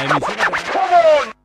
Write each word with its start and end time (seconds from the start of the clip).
A 0.00 0.04
emisora 0.04 1.39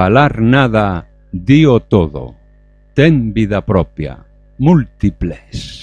falar 0.00 0.40
nada, 0.40 1.10
dio 1.30 1.78
todo. 1.78 2.34
Ten 2.94 3.34
vida 3.34 3.60
propia, 3.60 4.24
múltiples. 4.56 5.79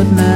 but 0.00 0.10
now 0.12 0.29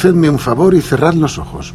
hacedme 0.00 0.30
un 0.30 0.38
favor 0.38 0.72
y 0.72 0.80
cerrad 0.80 1.12
los 1.12 1.36
ojos. 1.36 1.74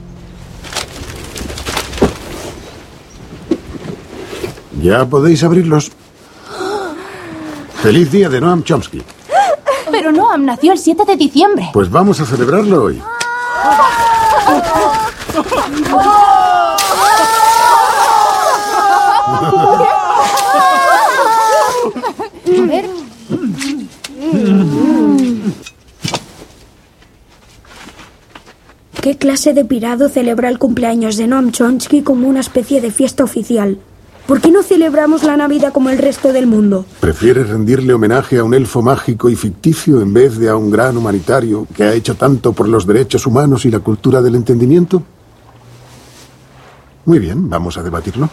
Ya 4.81 5.05
podéis 5.05 5.43
abrirlos. 5.43 5.91
Feliz 7.83 8.11
día 8.11 8.27
de 8.27 8.41
Noam 8.41 8.63
Chomsky. 8.63 9.03
Pero 9.91 10.11
Noam 10.11 10.43
nació 10.43 10.71
el 10.71 10.79
7 10.79 11.05
de 11.05 11.17
diciembre. 11.17 11.69
Pues 11.71 11.91
vamos 11.91 12.19
a 12.19 12.25
celebrarlo 12.25 12.85
hoy. 12.85 12.99
A 22.57 22.65
ver. 22.65 22.89
¿Qué 29.05 29.19
clase 29.19 29.53
de 29.53 29.63
pirado 29.65 30.09
celebra 30.09 30.49
el 30.49 30.57
cumpleaños 30.57 31.15
de 31.15 31.27
Noam 31.27 31.51
Chomsky 31.51 32.01
como 32.01 32.27
una 32.27 32.39
especie 32.39 32.81
de 32.81 32.89
fiesta 32.89 33.23
oficial? 33.23 33.77
¿Por 34.25 34.41
qué 34.41 34.49
no 34.49 34.63
celebramos 34.63 35.21
la 35.23 35.37
Navidad 35.37 35.71
como 35.71 35.91
el 35.91 35.99
resto 35.99 36.33
del 36.33 36.47
mundo? 36.47 36.87
¿Prefieres 37.01 37.49
rendirle 37.49 37.93
homenaje 37.93 38.39
a 38.39 38.43
un 38.43 38.55
elfo 38.55 38.81
mágico 38.81 39.29
y 39.29 39.35
ficticio 39.35 40.01
en 40.01 40.11
vez 40.11 40.39
de 40.39 40.49
a 40.49 40.55
un 40.55 40.71
gran 40.71 40.97
humanitario 40.97 41.67
que 41.75 41.83
ha 41.83 41.93
hecho 41.93 42.15
tanto 42.15 42.53
por 42.53 42.67
los 42.67 42.87
derechos 42.87 43.27
humanos 43.27 43.63
y 43.65 43.69
la 43.69 43.77
cultura 43.77 44.23
del 44.23 44.33
entendimiento? 44.33 45.03
Muy 47.05 47.19
bien, 47.19 47.47
vamos 47.47 47.77
a 47.77 47.83
debatirlo. 47.83 48.27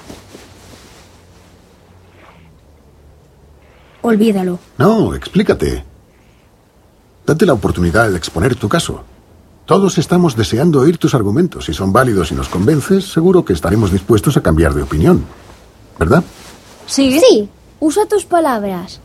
Olvídalo. 4.01 4.59
No, 4.79 5.15
explícate. 5.15 5.85
Date 7.27 7.45
la 7.45 7.53
oportunidad 7.53 8.09
de 8.09 8.17
exponer 8.17 8.55
tu 8.55 8.71
caso. 8.71 9.05
Todos 9.73 9.97
estamos 9.97 10.37
deseando 10.37 10.81
oír 10.81 10.99
tus 10.99 11.15
argumentos. 11.15 11.65
Si 11.65 11.73
son 11.73 11.95
válidos 11.95 12.31
y 12.31 12.35
nos 12.35 12.51
convences, 12.51 13.11
seguro 13.11 13.43
que 13.43 13.55
estaremos 13.55 13.91
dispuestos 13.91 14.37
a 14.37 14.43
cambiar 14.43 14.75
de 14.75 14.83
opinión. 14.83 15.25
¿Verdad? 15.99 16.23
Sí. 16.85 17.19
Sí, 17.19 17.49
usa 17.81 18.05
tus 18.05 18.27
palabras. 18.27 19.01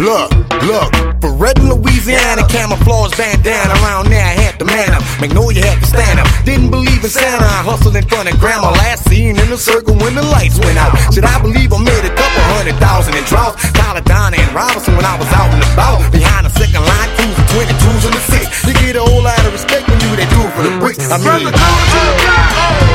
Look, 0.00 0.32
look, 0.64 0.88
for 1.20 1.28
red 1.36 1.60
in 1.60 1.68
Louisiana, 1.68 2.48
camouflage 2.48 3.12
bandana 3.20 3.76
around 3.84 4.08
there, 4.08 4.24
I 4.24 4.32
had 4.32 4.56
to 4.56 4.64
man 4.64 4.96
up. 4.96 5.04
Magnolia 5.20 5.60
had 5.60 5.76
to 5.76 5.84
stand 5.84 6.16
up. 6.16 6.24
Didn't 6.48 6.72
believe 6.72 7.04
in 7.04 7.12
Santa, 7.12 7.44
I 7.44 7.60
hustled 7.60 7.94
in 7.96 8.08
front 8.08 8.32
of 8.32 8.40
grandma. 8.40 8.72
Last 8.80 9.04
seen 9.12 9.36
in 9.36 9.50
the 9.52 9.60
circle 9.60 9.92
when 10.00 10.14
the 10.16 10.24
lights 10.24 10.56
went 10.56 10.80
out. 10.80 10.96
Should 11.12 11.28
I 11.28 11.36
believe 11.44 11.68
I 11.68 11.84
made 11.84 12.04
a 12.08 12.14
couple 12.16 12.40
hundred 12.56 12.80
thousand 12.80 13.12
in 13.12 13.24
droughts? 13.28 13.60
Tyler, 13.76 14.00
Donna, 14.00 14.40
and 14.40 14.48
Robinson 14.56 14.96
when 14.96 15.04
I 15.04 15.20
was 15.20 15.28
out 15.36 15.52
and 15.52 15.60
about. 15.76 16.00
Behind 16.08 16.48
the 16.48 16.52
second 16.56 16.80
line, 16.80 17.08
cruising 17.20 17.76
22s 17.76 18.04
and 18.08 18.16
the 18.16 18.24
six. 18.24 18.48
You 18.64 18.72
get 18.80 18.96
a 18.96 19.04
whole 19.04 19.20
lot 19.20 19.36
of 19.44 19.52
respect 19.52 19.84
when 19.84 20.00
you 20.00 20.16
they 20.16 20.24
do 20.32 20.48
for 20.56 20.64
the 20.64 20.72
bricks. 20.80 21.12
I 21.12 21.20
mean, 21.20 21.52
TC 21.52 22.89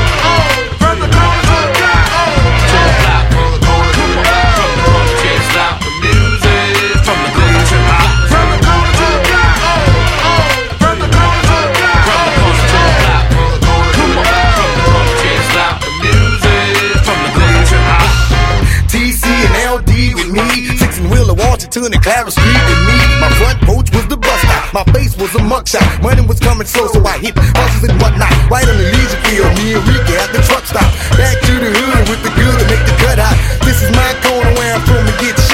Washington, 21.76 21.92
and 21.92 22.02
Clara 22.02 22.30
Street 22.30 22.62
with 22.68 22.82
me. 22.88 22.96
My 23.20 23.28
front 23.36 23.60
porch 23.68 23.88
was 23.92 24.06
the 24.08 24.16
bus 24.16 24.40
stop. 24.40 24.72
My 24.72 24.84
face 24.96 25.16
was 25.16 25.34
a 25.34 25.42
mugshot. 25.44 25.84
Money 26.02 26.24
was 26.24 26.40
coming 26.40 26.66
slow, 26.66 26.86
so 26.88 27.04
I 27.04 27.18
hit 27.18 27.34
buses 27.34 27.84
and 27.84 28.00
whatnot. 28.00 28.32
Right 28.50 28.64
on 28.64 28.76
the 28.80 28.88
Legion 28.88 29.20
field, 29.28 29.52
me 29.60 29.76
and 29.76 29.84
Ricky 29.84 30.16
at 30.16 30.32
the 30.32 30.40
truck 30.48 30.64
stop. 30.64 30.88
Back 31.20 31.36
to 31.36 31.52
the 31.52 31.68
hood 31.68 32.08
with 32.08 32.22
the 32.24 32.32
good 32.32 32.56
to 32.56 32.64
make 32.72 32.80
the 32.80 32.96
cut 33.04 33.18
out. 33.20 33.36
This 33.68 33.82
is 33.84 33.90
my 33.92 34.10
corner 34.24 34.52
where 34.56 34.72
I'm 34.72 34.80
from 34.88 35.04
to 35.04 35.14
get 35.20 35.36
shut 35.36 35.45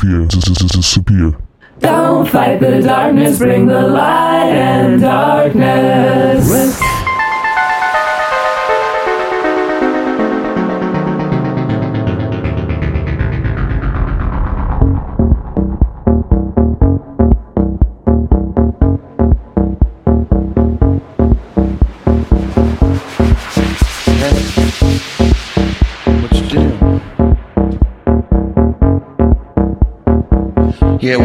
disappear, 0.00 0.26
disappear. 0.26 1.36
Don't 1.78 2.28
fight 2.28 2.60
the 2.60 2.82
darkness, 2.82 3.38
bring 3.38 3.66
the 3.66 3.80
light 3.80 4.50
and 4.50 5.00
darkness. 5.00 6.80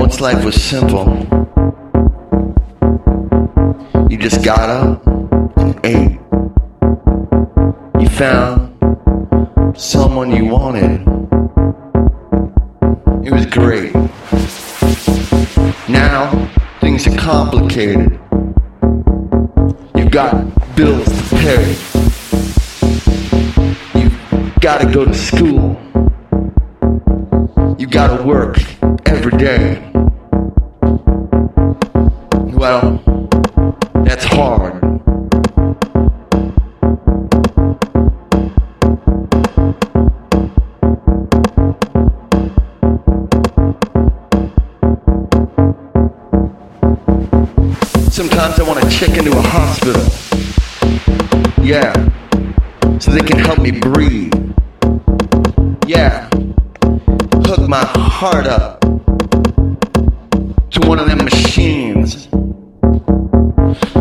once 0.05 0.21
life 0.21 0.45
was 0.45 0.61
simple. 0.61 1.07
You 4.07 4.19
just 4.19 4.45
got 4.45 4.69
up 4.69 5.07
and 5.57 5.73
ate. 5.83 6.19
You 7.99 8.07
found 8.09 8.77
someone 9.75 10.29
you 10.29 10.45
wanted. 10.45 11.01
It 13.25 13.31
was 13.31 13.47
great. 13.47 13.95
Now 15.89 16.29
things 16.81 17.07
are 17.07 17.17
complicated. 17.17 18.19
You've 19.95 20.11
got 20.11 20.33
bills 20.75 21.05
to 21.05 21.35
pay. 21.45 21.65
You've 23.99 24.59
got 24.59 24.81
to 24.81 24.87
go 24.93 25.03
to 25.05 25.15
school. 25.15 25.54
yeah, 51.75 52.99
so 52.99 53.11
they 53.11 53.19
can 53.19 53.37
help 53.37 53.59
me 53.59 53.71
breathe. 53.71 54.33
Yeah, 55.85 56.29
hook 57.47 57.67
my 57.67 57.83
heart 57.83 58.47
up 58.47 58.79
to 60.71 60.79
one 60.87 60.99
of 60.99 61.07
them 61.07 61.17
machines. 61.17 62.29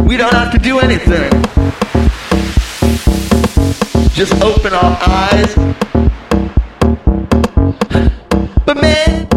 We 0.07 0.17
don't 0.17 0.33
have 0.33 0.53
to 0.53 0.59
do 0.61 0.79
anything. 0.79 1.33
Just 4.13 4.41
open 4.41 4.73
our 4.73 4.97
eyes. 5.03 5.57
But 8.65 8.77
man, 8.81 9.34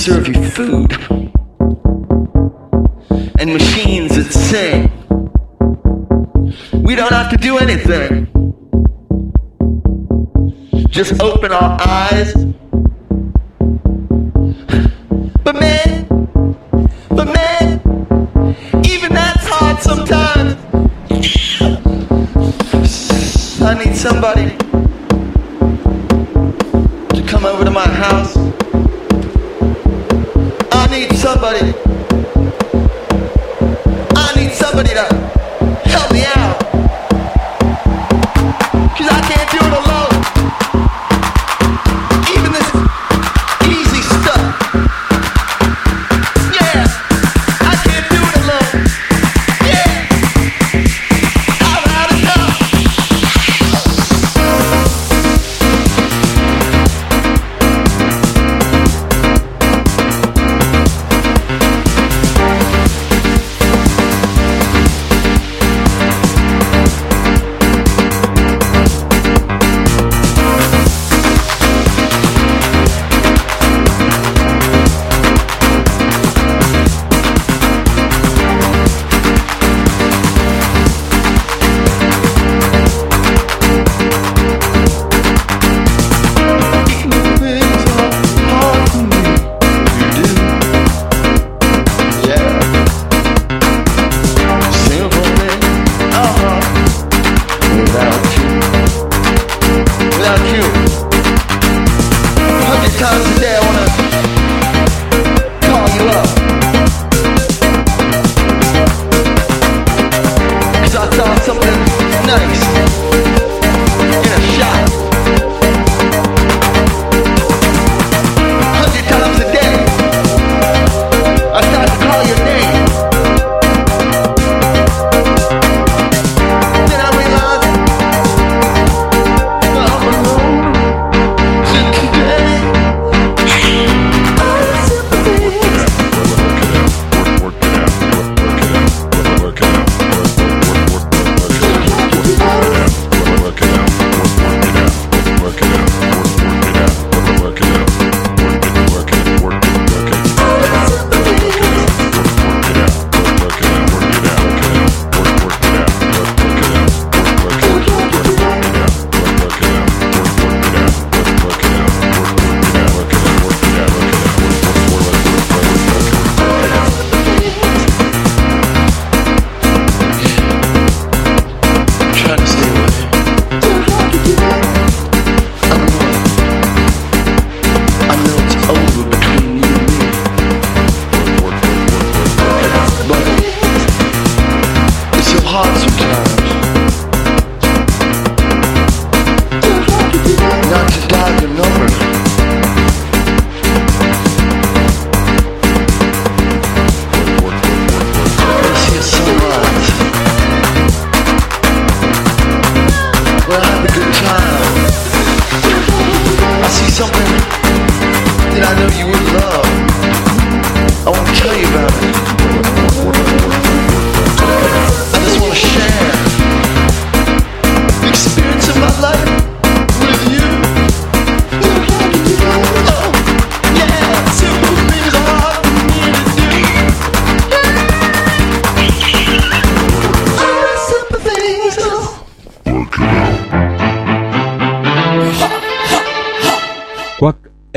serve 0.00 0.28
you 0.28 0.42
food, 0.48 0.92
and 3.38 3.52
machines 3.52 4.16
that 4.16 4.32
sing. 4.32 4.90
We 6.82 6.94
don't 6.94 7.12
have 7.12 7.30
to 7.30 7.36
do 7.36 7.58
anything. 7.58 8.26
Just 10.88 11.20
open 11.20 11.52
our 11.52 11.76
eyes 11.86 12.34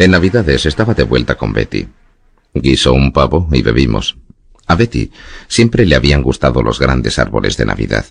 En 0.00 0.12
Navidades 0.12 0.64
estaba 0.64 0.94
de 0.94 1.02
vuelta 1.02 1.36
con 1.36 1.52
Betty. 1.52 1.86
Guisó 2.54 2.94
un 2.94 3.12
pavo 3.12 3.50
y 3.52 3.60
bebimos. 3.60 4.16
A 4.66 4.74
Betty 4.74 5.10
siempre 5.46 5.84
le 5.84 5.94
habían 5.94 6.22
gustado 6.22 6.62
los 6.62 6.78
grandes 6.78 7.18
árboles 7.18 7.58
de 7.58 7.66
Navidad. 7.66 8.06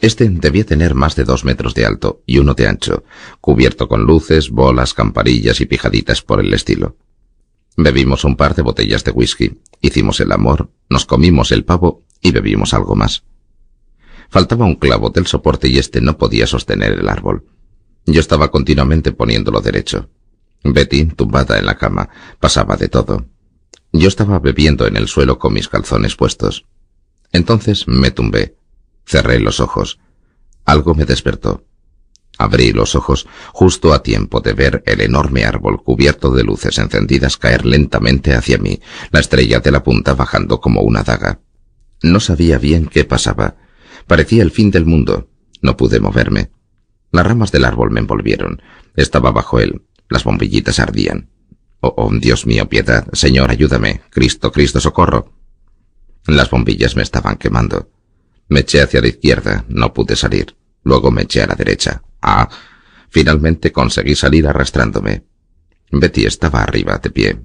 Este 0.00 0.26
debía 0.30 0.64
tener 0.64 0.94
más 0.94 1.14
de 1.14 1.24
dos 1.24 1.44
metros 1.44 1.74
de 1.74 1.84
alto 1.84 2.22
y 2.24 2.38
uno 2.38 2.54
de 2.54 2.66
ancho, 2.66 3.04
cubierto 3.42 3.88
con 3.88 4.04
luces, 4.04 4.48
bolas, 4.48 4.94
camparillas 4.94 5.60
y 5.60 5.66
pijaditas 5.66 6.22
por 6.22 6.40
el 6.40 6.54
estilo. 6.54 6.96
Bebimos 7.76 8.24
un 8.24 8.34
par 8.34 8.54
de 8.54 8.62
botellas 8.62 9.04
de 9.04 9.10
whisky, 9.10 9.60
hicimos 9.82 10.18
el 10.20 10.32
amor, 10.32 10.70
nos 10.88 11.04
comimos 11.04 11.52
el 11.52 11.66
pavo 11.66 12.06
y 12.22 12.30
bebimos 12.30 12.72
algo 12.72 12.96
más. 12.96 13.22
Faltaba 14.30 14.64
un 14.64 14.76
clavo 14.76 15.10
del 15.10 15.26
soporte 15.26 15.68
y 15.68 15.76
este 15.76 16.00
no 16.00 16.16
podía 16.16 16.46
sostener 16.46 16.92
el 16.94 17.06
árbol. 17.10 17.44
Yo 18.06 18.18
estaba 18.18 18.50
continuamente 18.50 19.12
poniéndolo 19.12 19.60
derecho. 19.60 20.08
Betty, 20.64 21.06
tumbada 21.06 21.58
en 21.58 21.66
la 21.66 21.76
cama, 21.76 22.08
pasaba 22.38 22.76
de 22.76 22.88
todo. 22.88 23.26
Yo 23.92 24.08
estaba 24.08 24.38
bebiendo 24.38 24.86
en 24.86 24.96
el 24.96 25.08
suelo 25.08 25.38
con 25.38 25.52
mis 25.52 25.68
calzones 25.68 26.16
puestos. 26.16 26.66
Entonces 27.32 27.88
me 27.88 28.10
tumbé. 28.10 28.56
Cerré 29.04 29.40
los 29.40 29.60
ojos. 29.60 29.98
Algo 30.64 30.94
me 30.94 31.04
despertó. 31.04 31.64
Abrí 32.38 32.72
los 32.72 32.94
ojos 32.94 33.26
justo 33.52 33.92
a 33.92 34.02
tiempo 34.02 34.40
de 34.40 34.54
ver 34.54 34.82
el 34.86 35.00
enorme 35.00 35.44
árbol 35.44 35.82
cubierto 35.82 36.32
de 36.32 36.44
luces 36.44 36.78
encendidas 36.78 37.36
caer 37.36 37.66
lentamente 37.66 38.34
hacia 38.34 38.58
mí, 38.58 38.80
la 39.10 39.20
estrella 39.20 39.60
de 39.60 39.70
la 39.70 39.82
punta 39.82 40.14
bajando 40.14 40.60
como 40.60 40.80
una 40.80 41.02
daga. 41.02 41.40
No 42.02 42.20
sabía 42.20 42.58
bien 42.58 42.86
qué 42.86 43.04
pasaba. 43.04 43.56
Parecía 44.06 44.42
el 44.42 44.50
fin 44.50 44.70
del 44.70 44.86
mundo. 44.86 45.28
No 45.60 45.76
pude 45.76 46.00
moverme. 46.00 46.50
Las 47.12 47.26
ramas 47.26 47.52
del 47.52 47.64
árbol 47.64 47.90
me 47.90 48.00
envolvieron. 48.00 48.62
Estaba 48.96 49.30
bajo 49.30 49.60
él. 49.60 49.82
Las 50.12 50.24
bombillitas 50.24 50.78
ardían. 50.78 51.30
Oh, 51.80 51.94
oh, 51.96 52.10
Dios 52.12 52.44
mío, 52.44 52.68
piedad. 52.68 53.06
Señor, 53.14 53.50
ayúdame. 53.50 54.02
Cristo, 54.10 54.52
Cristo, 54.52 54.78
socorro. 54.78 55.32
Las 56.26 56.50
bombillas 56.50 56.96
me 56.96 57.02
estaban 57.02 57.36
quemando. 57.36 57.90
Me 58.48 58.60
eché 58.60 58.82
hacia 58.82 59.00
la 59.00 59.08
izquierda, 59.08 59.64
no 59.68 59.94
pude 59.94 60.14
salir. 60.14 60.54
Luego 60.84 61.10
me 61.10 61.22
eché 61.22 61.42
a 61.42 61.46
la 61.46 61.54
derecha. 61.54 62.02
Ah, 62.20 62.46
finalmente 63.08 63.72
conseguí 63.72 64.14
salir 64.14 64.46
arrastrándome. 64.46 65.24
Betty 65.90 66.26
estaba 66.26 66.62
arriba, 66.62 66.98
de 66.98 67.10
pie. 67.10 67.40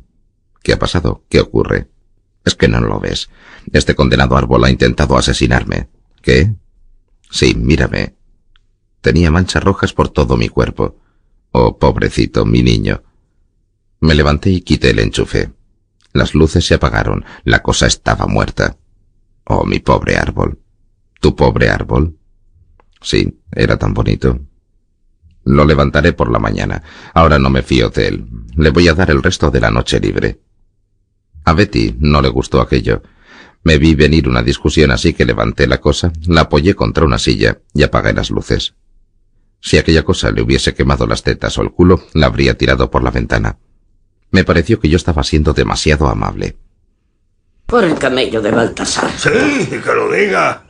¿Qué 0.61 0.73
ha 0.73 0.79
pasado? 0.79 1.23
¿Qué 1.29 1.39
ocurre? 1.39 1.87
Es 2.43 2.55
que 2.55 2.67
no 2.67 2.81
lo 2.81 2.99
ves. 2.99 3.29
Este 3.71 3.95
condenado 3.95 4.35
árbol 4.35 4.65
ha 4.65 4.69
intentado 4.69 5.17
asesinarme. 5.17 5.87
¿Qué? 6.21 6.53
Sí, 7.31 7.55
mírame. 7.55 8.17
Tenía 8.99 9.31
manchas 9.31 9.63
rojas 9.63 9.93
por 9.93 10.09
todo 10.09 10.35
mi 10.35 10.49
cuerpo. 10.49 10.97
Oh, 11.59 11.79
pobrecito, 11.79 12.45
mi 12.45 12.61
niño. 12.61 13.01
Me 14.01 14.13
levanté 14.13 14.51
y 14.51 14.61
quité 14.61 14.91
el 14.91 14.99
enchufe. 14.99 15.49
Las 16.13 16.35
luces 16.35 16.63
se 16.63 16.75
apagaron. 16.75 17.25
La 17.45 17.63
cosa 17.63 17.87
estaba 17.87 18.27
muerta. 18.27 18.77
Oh, 19.43 19.65
mi 19.65 19.79
pobre 19.79 20.17
árbol. 20.17 20.59
¿Tu 21.19 21.35
pobre 21.35 21.69
árbol? 21.69 22.15
Sí, 23.01 23.41
era 23.51 23.75
tan 23.75 23.95
bonito. 23.95 24.39
Lo 25.45 25.65
levantaré 25.65 26.13
por 26.13 26.31
la 26.31 26.37
mañana. 26.37 26.83
Ahora 27.15 27.39
no 27.39 27.49
me 27.49 27.63
fío 27.63 27.89
de 27.89 28.07
él. 28.07 28.27
Le 28.55 28.69
voy 28.69 28.87
a 28.87 28.93
dar 28.93 29.09
el 29.09 29.23
resto 29.23 29.49
de 29.49 29.59
la 29.59 29.71
noche 29.71 29.99
libre. 29.99 30.39
A 31.43 31.53
Betty 31.53 31.95
no 31.97 32.21
le 32.21 32.29
gustó 32.29 32.61
aquello. 32.61 33.01
Me 33.63 33.79
vi 33.79 33.95
venir 33.95 34.29
una 34.29 34.43
discusión 34.43 34.91
así 34.91 35.15
que 35.15 35.25
levanté 35.25 35.65
la 35.65 35.81
cosa, 35.81 36.13
la 36.27 36.41
apoyé 36.41 36.75
contra 36.75 37.03
una 37.03 37.17
silla 37.17 37.61
y 37.73 37.81
apagué 37.81 38.13
las 38.13 38.29
luces. 38.29 38.75
Si 39.67 39.77
aquella 39.77 40.03
cosa 40.03 40.31
le 40.31 40.41
hubiese 40.41 40.73
quemado 40.73 41.05
las 41.05 41.23
tetas 41.23 41.57
o 41.57 41.61
el 41.61 41.71
culo, 41.71 42.01
la 42.13 42.27
habría 42.27 42.57
tirado 42.57 42.89
por 42.89 43.03
la 43.03 43.11
ventana. 43.11 43.57
Me 44.31 44.45
pareció 44.45 44.79
que 44.79 44.87
yo 44.87 44.95
estaba 44.95 45.23
siendo 45.23 45.51
demasiado 45.51 46.07
amable. 46.07 46.55
Por 47.65 47.83
el 47.83 47.95
camello 47.95 48.41
de 48.41 48.51
Baltasar. 48.51 49.11
Sí, 49.17 49.67
que 49.67 49.93
lo 49.93 50.09
diga. 50.09 50.63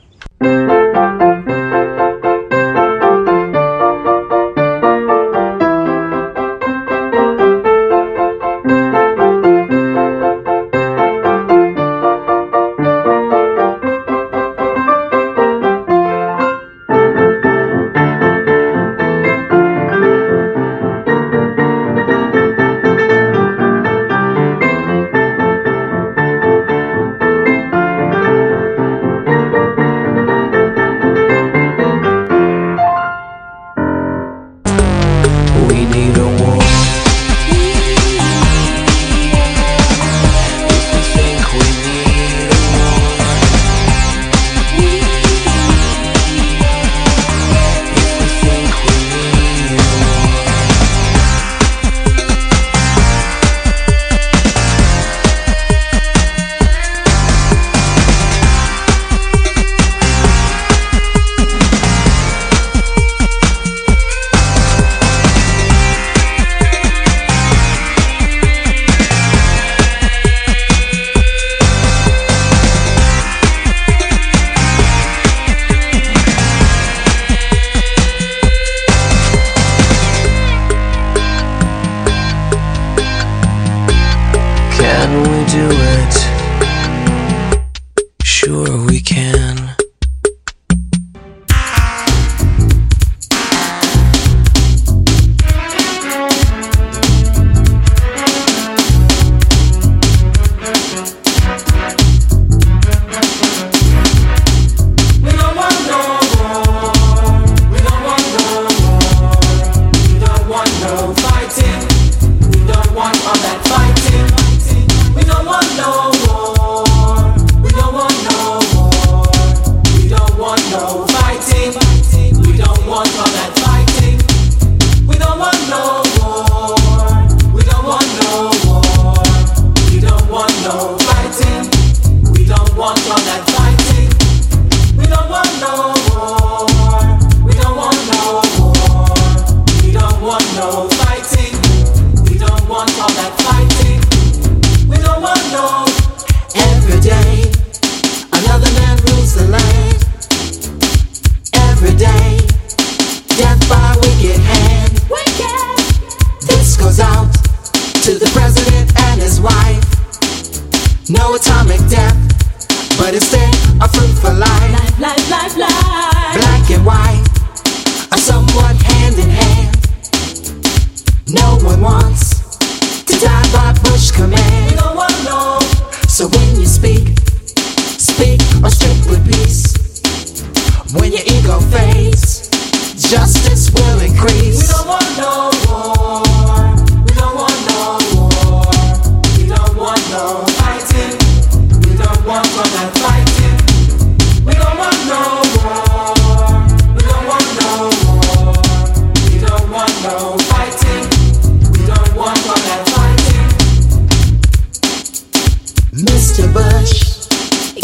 Mr. 205.92 206.52
Bush, 206.54 207.28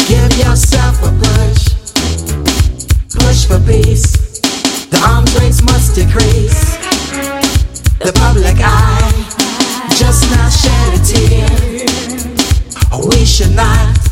give 0.06 0.32
yourself 0.38 1.02
a 1.02 1.10
push. 1.24 1.74
Push 3.16 3.46
for 3.46 3.58
peace. 3.60 4.40
The 4.90 5.00
arms 5.04 5.34
race 5.40 5.62
must 5.62 5.94
decrease. 5.94 6.76
The 7.98 8.12
public 8.14 8.56
eye 8.60 9.10
just 9.96 10.30
not 10.30 10.52
shed 10.52 10.94
a 10.94 11.04
tear. 11.04 11.48
We 13.08 13.24
should 13.24 13.56
not 13.56 14.03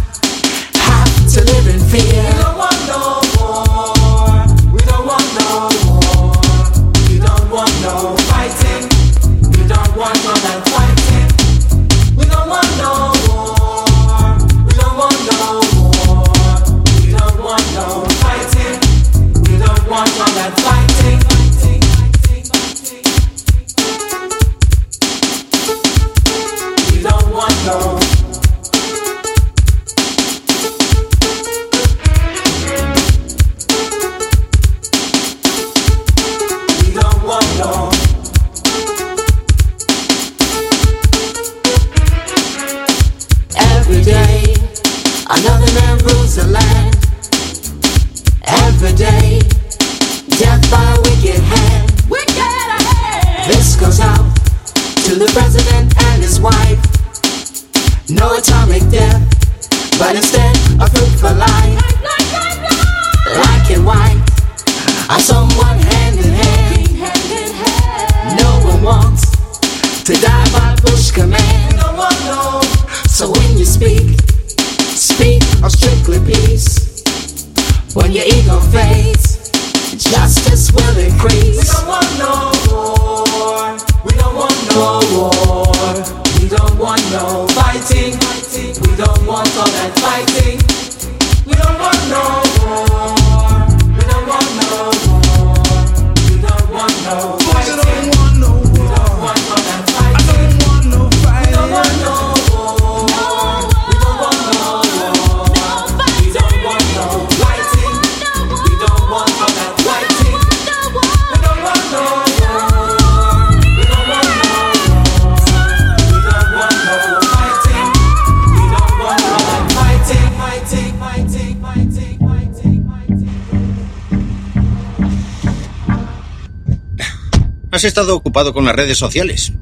Has 127.83 127.87
estado 127.87 128.14
ocupado 128.14 128.55
con 128.55 128.64
las 128.64 128.76
redes 128.76 128.97
sociales. 128.97 129.53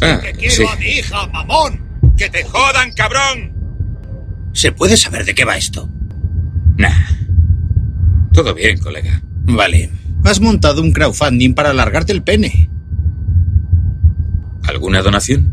Ah, 0.00 0.18
que 0.22 0.32
quiero 0.32 0.70
a 0.70 0.76
mi 0.76 0.86
hija, 0.86 1.26
mamón. 1.26 2.14
¡Que 2.16 2.30
te 2.30 2.44
jodan, 2.44 2.92
cabrón! 2.92 3.52
¿Se 4.54 4.72
puede 4.72 4.96
saber 4.96 5.26
de 5.26 5.34
qué 5.34 5.44
va 5.44 5.58
esto? 5.58 5.90
Nah. 6.78 7.08
Todo 8.32 8.54
bien, 8.54 8.78
colega. 8.78 9.20
Vale. 9.42 9.90
Has 10.24 10.40
montado 10.40 10.80
un 10.80 10.92
crowdfunding 10.92 11.52
para 11.52 11.68
alargarte 11.72 12.14
el 12.14 12.22
pene. 12.22 12.70
¿Alguna 14.62 15.02
donación? 15.02 15.52